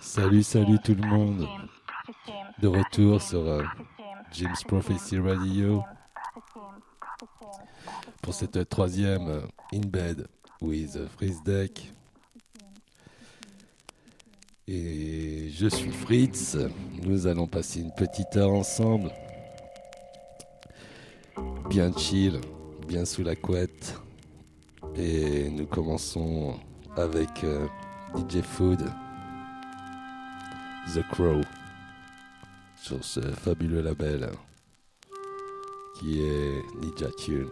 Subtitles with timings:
[0.00, 1.46] Salut, salut tout le monde.
[2.60, 3.62] De retour sur euh,
[4.32, 5.84] James Prophecy Radio
[8.22, 9.40] pour cette troisième euh,
[9.74, 10.26] In Bed
[10.62, 11.92] with Fritz Deck.
[14.66, 16.56] Et je suis Fritz.
[17.02, 19.12] Nous allons passer une petite heure ensemble.
[21.72, 22.38] Bien chill,
[22.86, 23.98] bien sous la couette.
[24.94, 26.60] Et nous commençons
[26.98, 27.66] avec euh,
[28.14, 28.84] DJ Food,
[30.94, 31.40] The Crow,
[32.76, 34.28] sur ce fabuleux label
[35.98, 37.48] qui est Ninja Tune.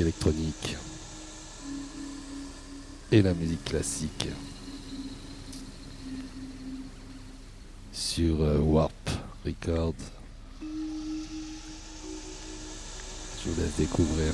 [0.00, 0.76] Électronique
[3.12, 4.28] et la musique classique
[7.92, 9.10] sur euh, Warp
[9.44, 9.94] Records.
[13.42, 14.32] Je vous laisse découvrir.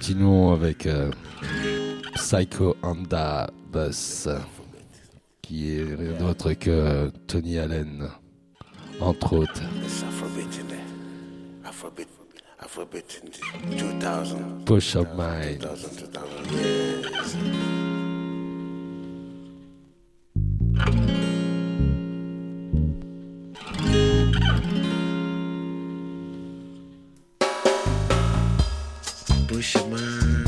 [0.00, 1.10] continuons avec euh,
[2.14, 4.28] Psycho Anda Bus,
[5.42, 8.08] qui est rien d'autre que Tony Allen,
[8.98, 9.60] entre autres.
[14.64, 15.68] Push up mind.
[29.60, 30.39] 为什么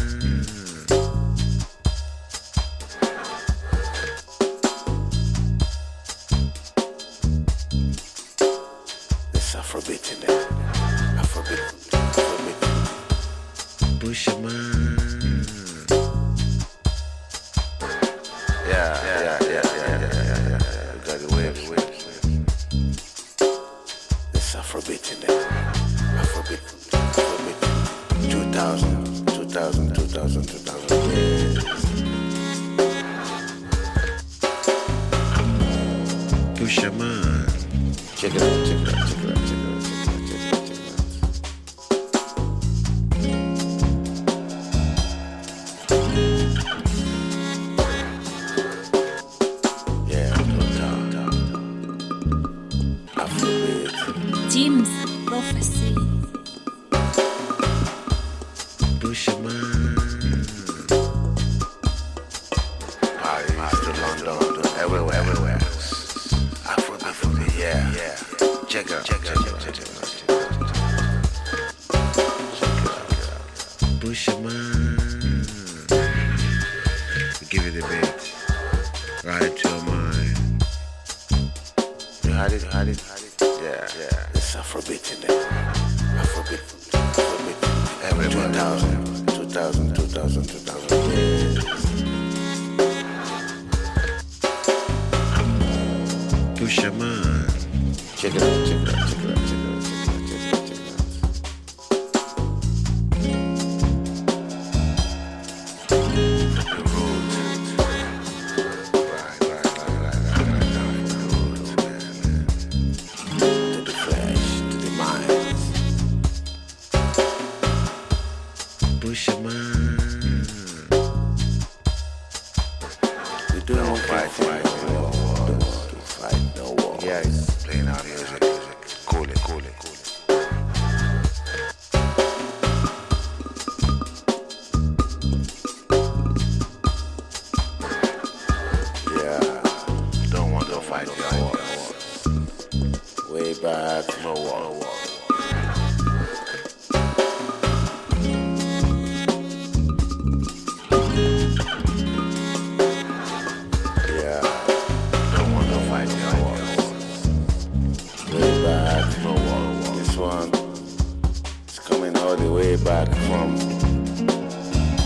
[162.23, 163.59] all the way back from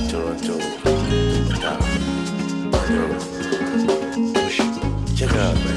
[0.09, 0.59] Toronto.
[5.17, 5.76] Check out, man.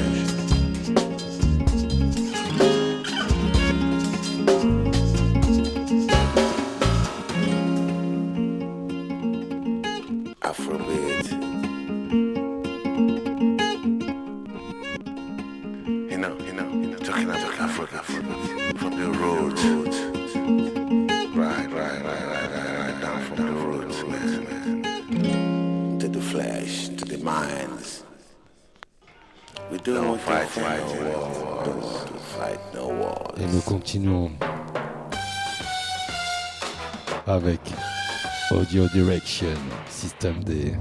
[33.36, 34.30] Et nous continuons
[37.26, 37.60] avec
[38.50, 39.46] Audio Direction
[39.88, 40.72] System D.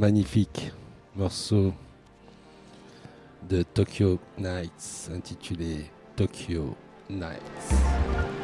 [0.00, 0.72] magnifique
[1.14, 1.74] morceau
[3.50, 6.74] de Tokyo Nights intitulé Tokyo
[7.10, 8.39] Nights.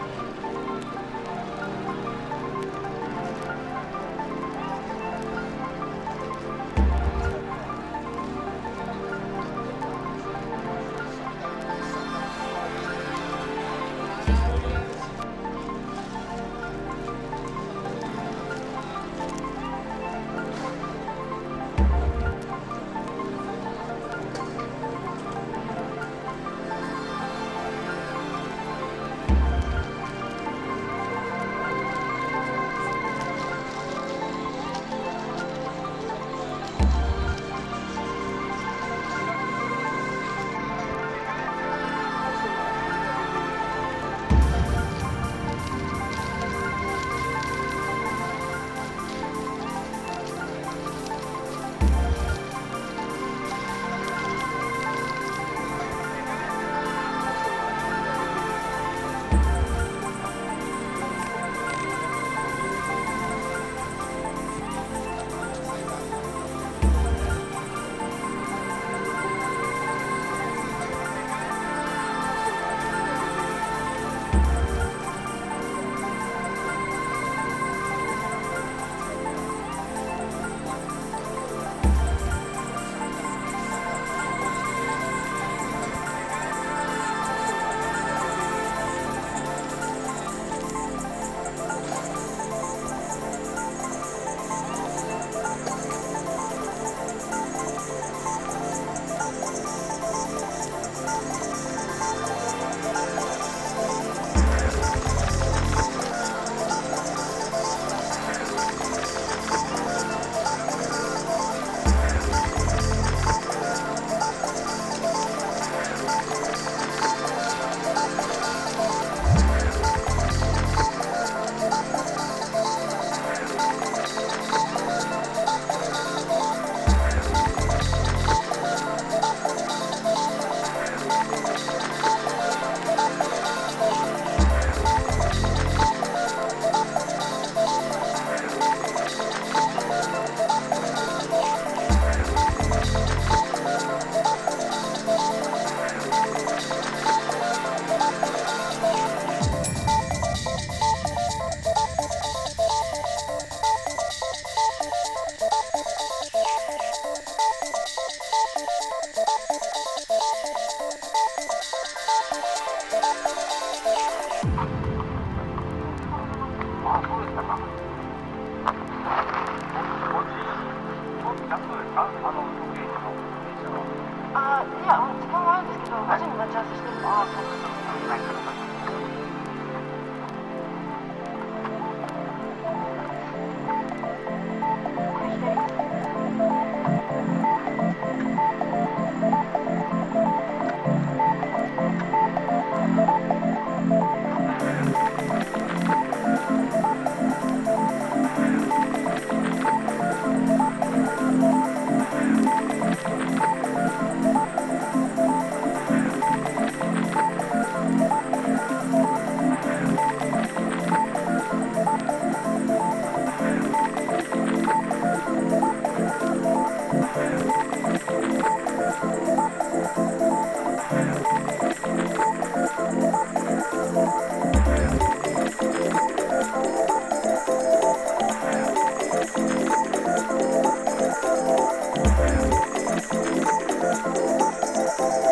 [234.98, 235.25] Bye.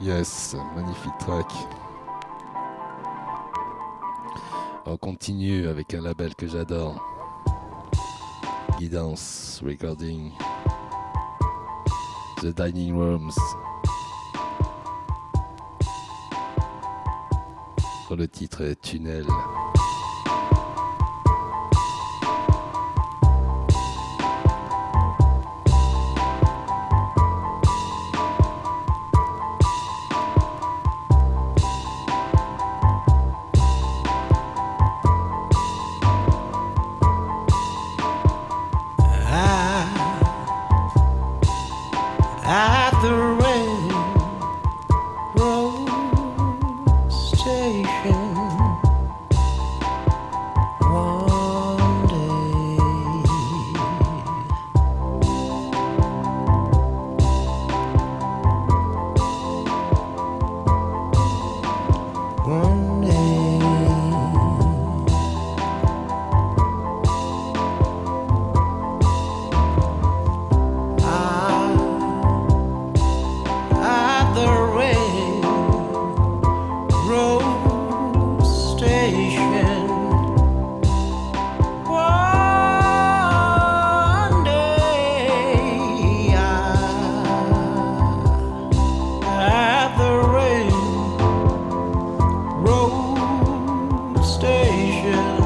[0.00, 1.52] Yes, magnifique track.
[4.86, 7.04] On continue avec un label que j'adore.
[8.78, 10.30] Guidance Recording.
[12.40, 13.34] The Dining Rooms.
[18.16, 19.26] Le titre est Tunnel.
[94.90, 95.37] 雪。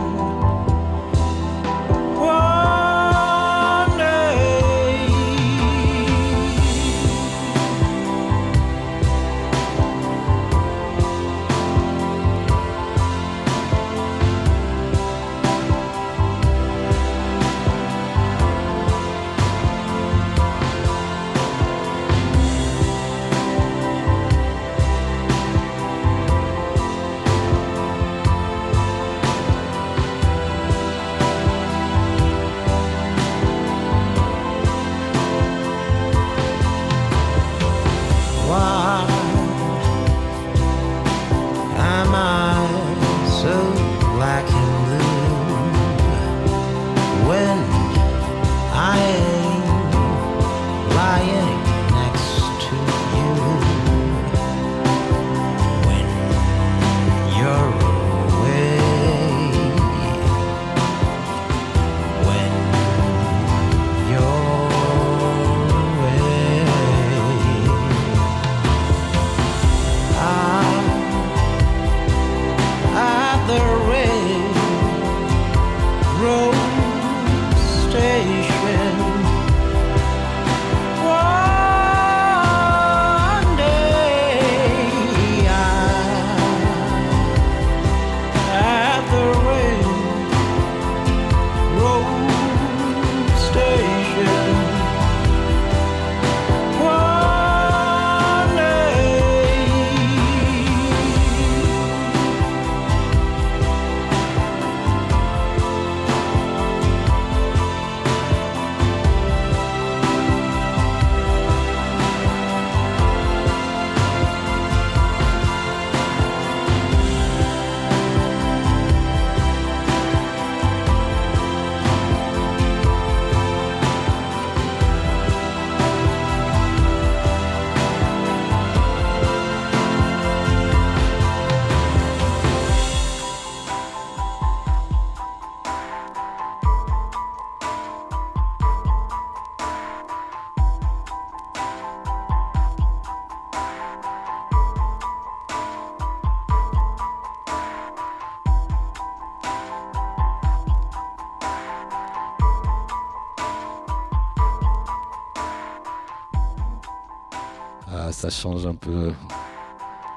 [158.22, 159.10] Ça change un peu.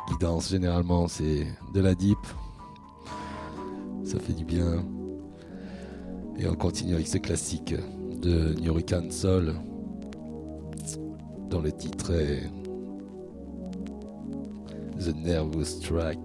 [0.07, 2.19] Guidance, généralement, c'est de la deep.
[4.03, 4.85] Ça fait du bien.
[6.37, 7.73] Et on continue avec ce classique
[8.21, 9.55] de Nurikan Soul,
[11.49, 12.43] dont le titre est
[14.99, 16.19] The Nervous Track.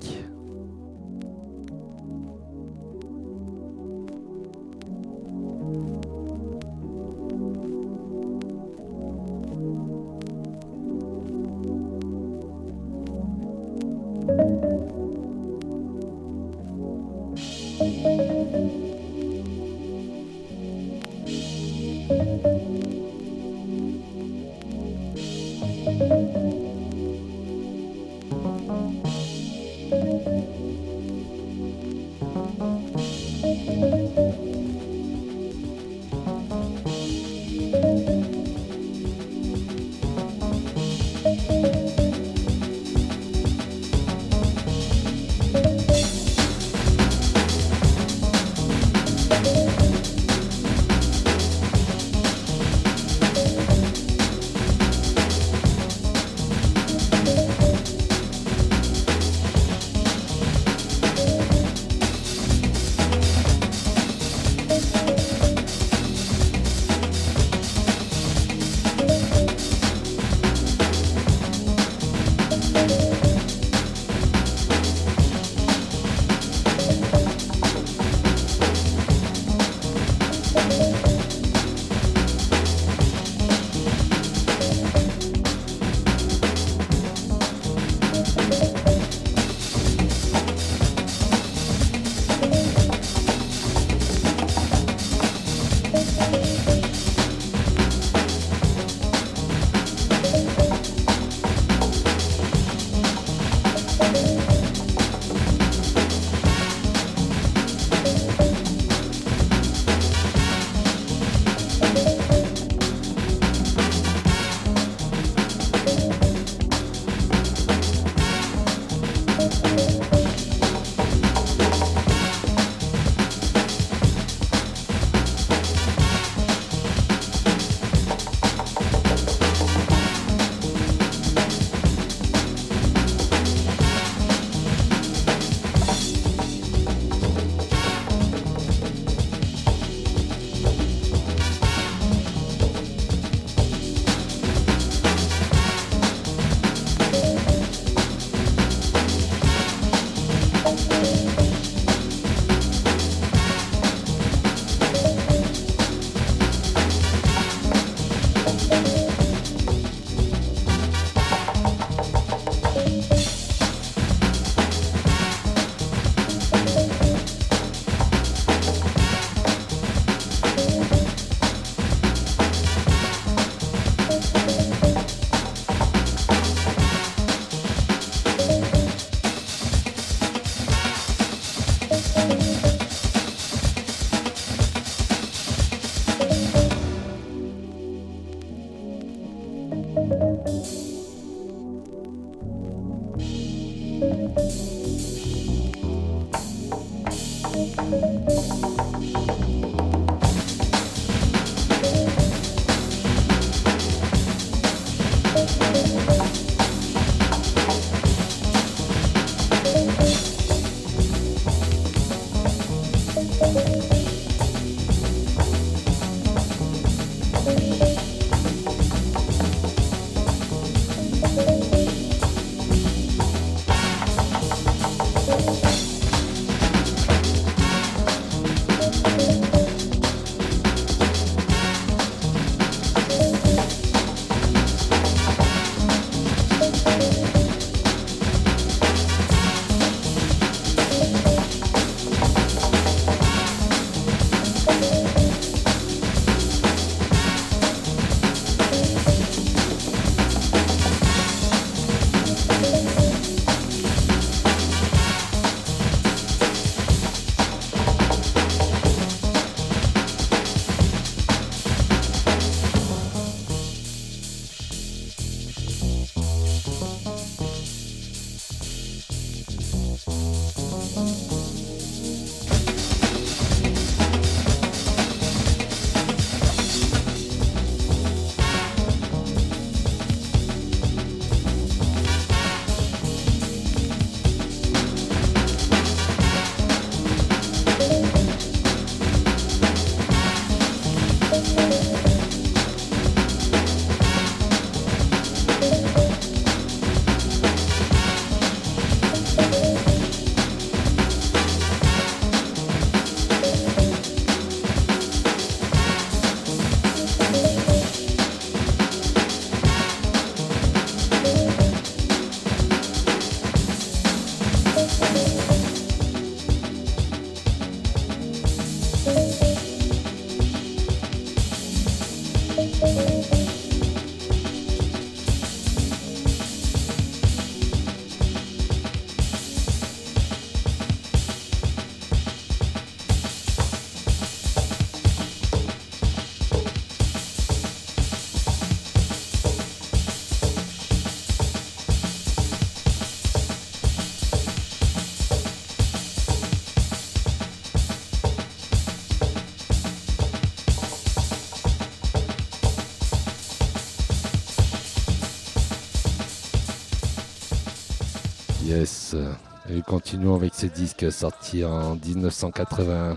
[359.91, 363.17] Continuons avec ce disque sorti en 1980.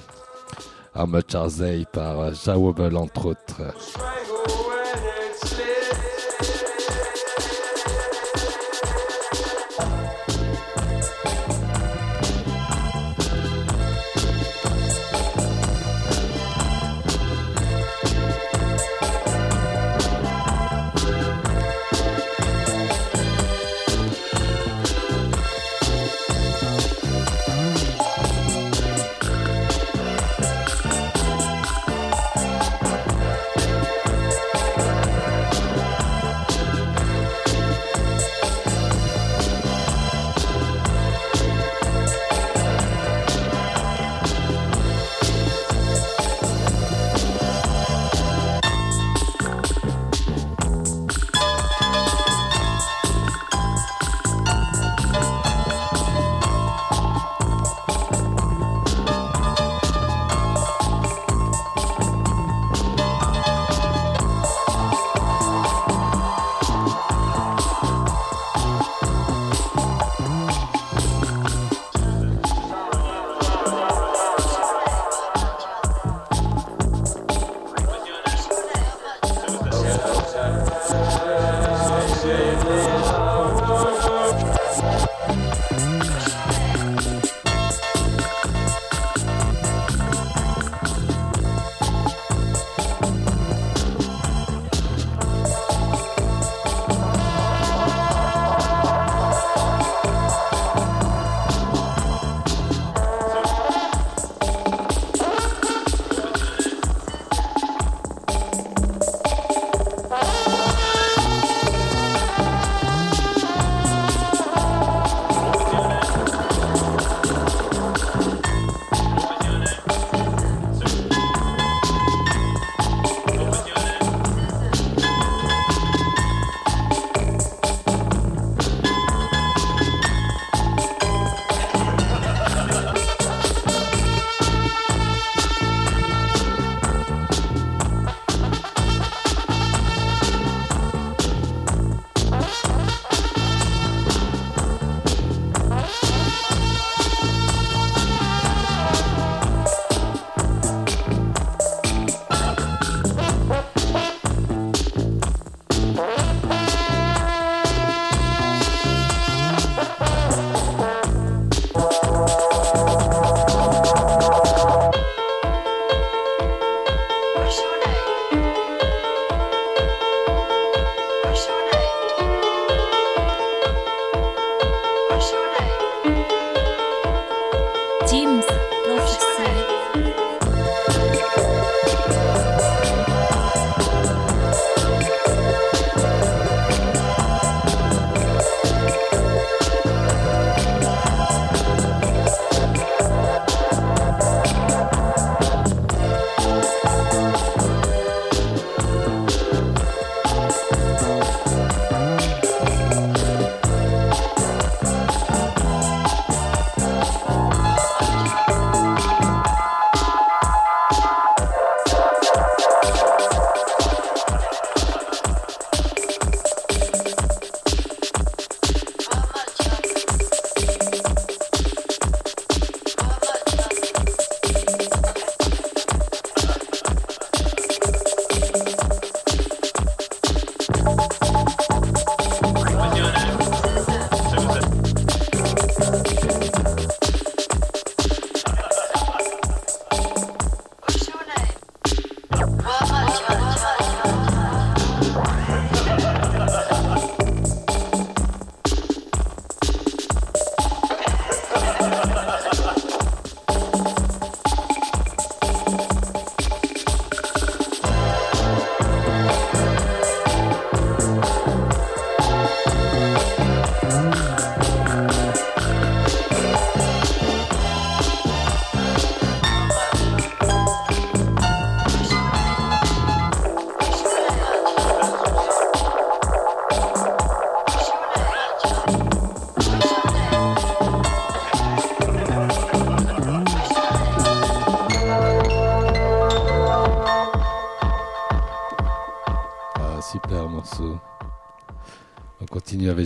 [0.95, 3.61] Armored Charzay par Jawobel entre autres.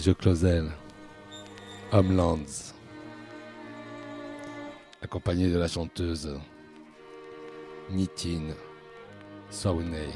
[0.07, 0.71] Joe Clausel.
[1.91, 2.73] Homelands,
[5.01, 6.29] accompagné de la chanteuse
[7.91, 8.55] Nitin
[9.49, 10.07] Saunay.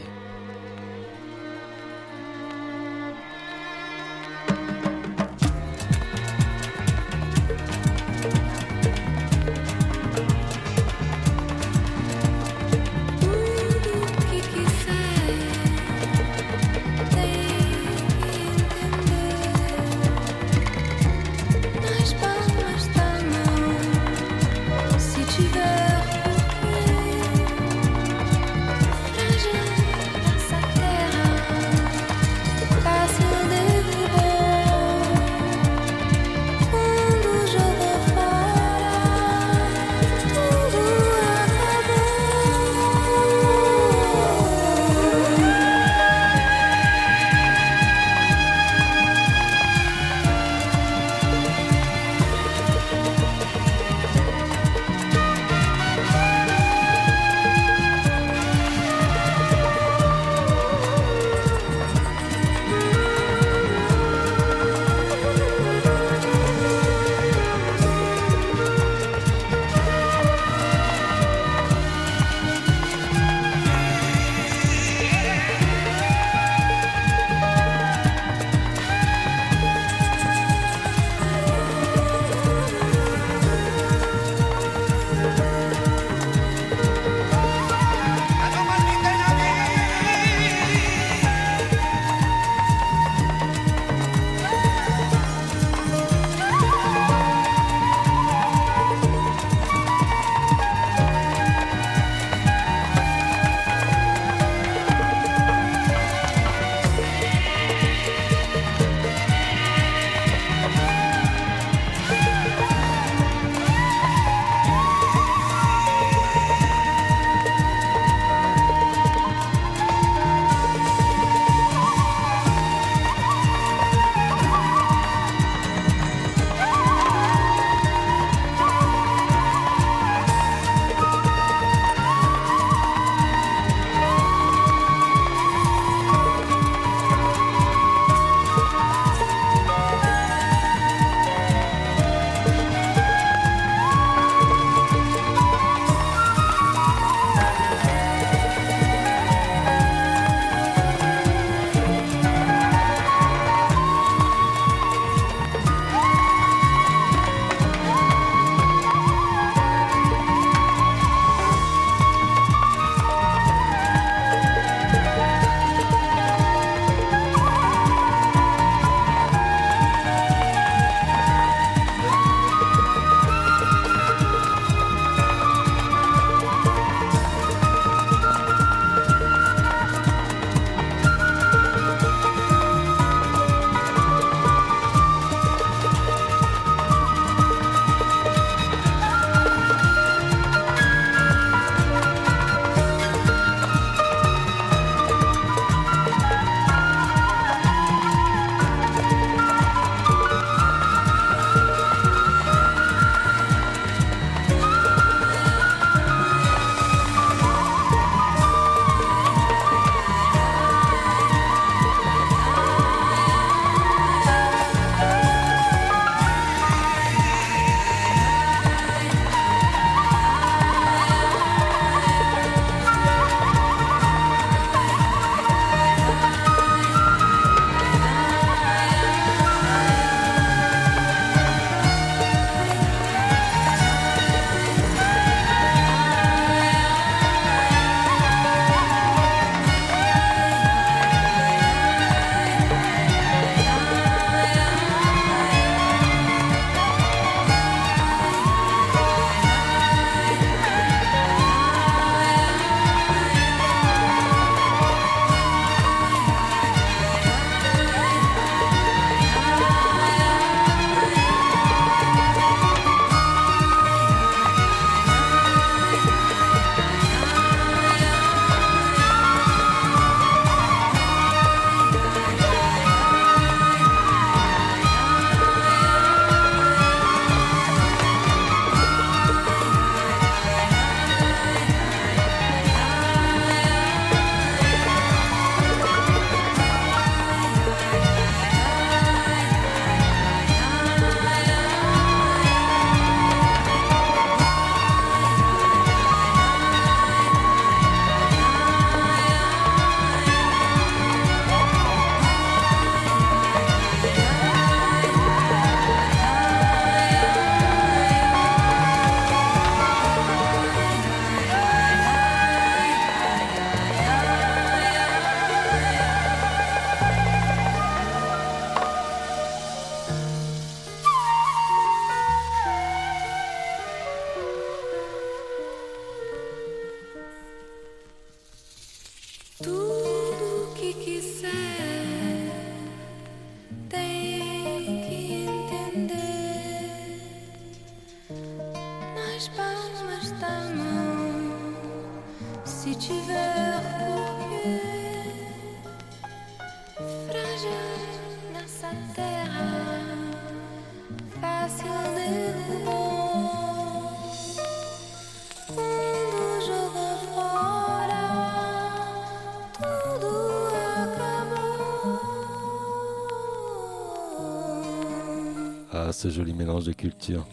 [366.41, 367.45] Joli mélange de cultures.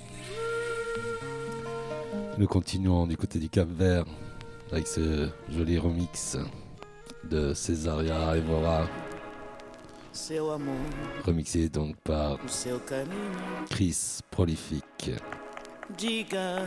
[2.39, 4.07] Nous continuons du côté du Cap Vert
[4.73, 6.39] avec ce joli remix
[7.29, 8.89] de Césaria Evora,
[11.27, 12.39] remixé donc par.
[13.69, 15.11] Chris Prolific.
[15.99, 16.63] Diga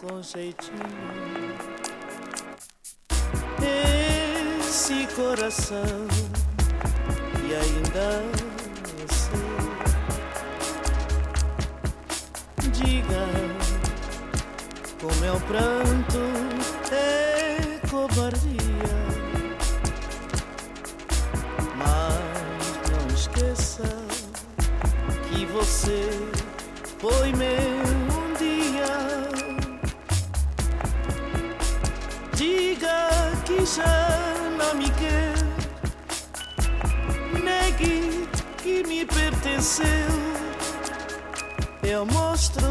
[0.00, 0.78] com jeitinho.
[4.60, 6.06] Esse coração
[7.36, 8.22] que ainda
[8.96, 9.50] é seu.
[12.72, 13.26] Diga
[15.02, 16.22] o meu pranto
[16.92, 18.96] é cobardia.
[21.76, 23.88] Mas não esqueça
[25.28, 26.00] que você
[26.98, 27.69] foi meu
[33.60, 35.34] Me quer.
[37.44, 39.86] Negue que me pertenceu.
[41.82, 42.64] Eu mostro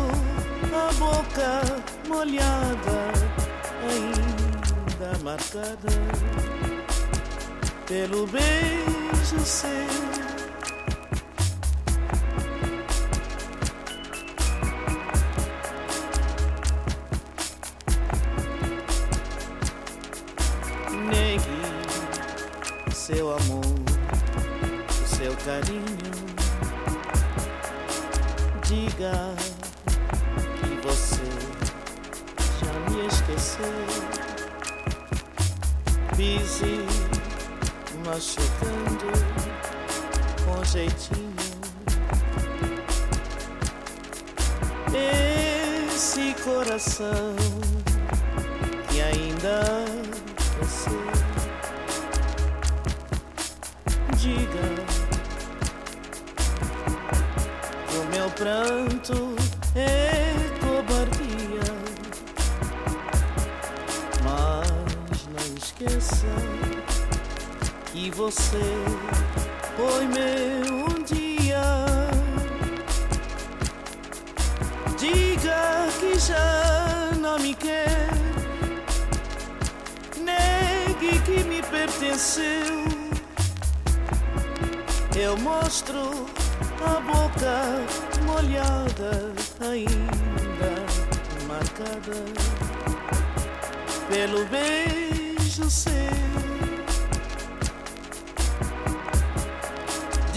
[0.73, 1.61] a boca
[2.07, 3.11] molhada,
[3.87, 5.93] ainda marcada
[7.85, 10.18] pelo beijo seu.
[68.49, 68.57] Você
[69.77, 71.85] foi meu dia.
[74.97, 78.09] Diga que já não me quer.
[80.17, 82.85] Negue que me pertenceu.
[85.15, 86.25] Eu mostro
[86.85, 87.85] a boca
[88.25, 90.71] molhada, ainda
[91.47, 92.25] marcada
[94.09, 96.38] pelo beijo seu.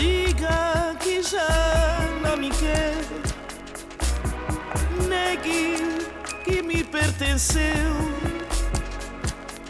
[0.02, 2.96] Diga que já não me quer,
[5.08, 5.76] negue
[6.44, 7.62] que me pertenceu.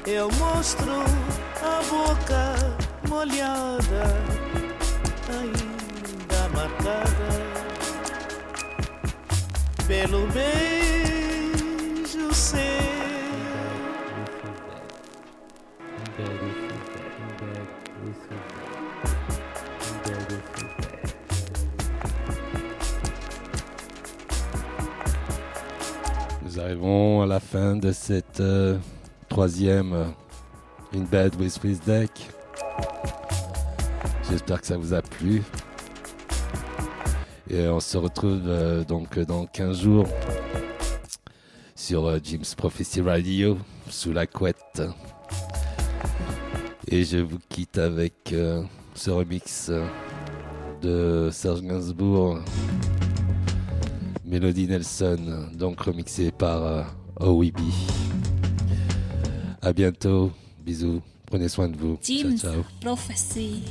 [0.07, 1.05] Eu mostro
[1.61, 2.55] a boca
[3.07, 4.05] molhada,
[5.29, 7.29] ainda marcada
[9.87, 11.02] pelo beijo
[26.85, 28.77] à la fin de cette euh,
[29.29, 30.05] troisième euh,
[30.97, 32.11] In Bed with Swiss Deck.
[34.29, 35.43] J'espère que ça vous a plu.
[37.49, 40.09] Et on se retrouve euh, donc dans 15 jours
[41.77, 43.59] sur Jim's Prophecy Radio
[43.89, 44.83] sous la couette.
[46.89, 48.35] Et je vous quitte avec
[48.95, 49.71] ce remix
[50.83, 52.41] de Serge Gainsbourg.
[54.33, 56.83] Melody Nelson, donc remixé par euh,
[57.21, 57.61] OWB.
[59.61, 60.33] À bientôt,
[60.65, 61.99] bisous, prenez soin de vous.
[62.03, 62.65] Ciao, ciao.
[62.81, 63.63] Prophecy.